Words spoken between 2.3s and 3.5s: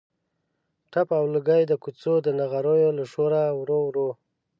نغریو له شوره